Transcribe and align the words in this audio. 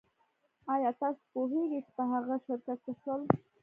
ایا 0.73 0.91
تاسو 0.99 1.21
پوهیږئ 1.31 1.79
چې 1.85 1.91
په 1.97 2.03
هغه 2.11 2.35
شرکت 2.45 2.77
څه 2.85 2.91
شول 3.01 3.21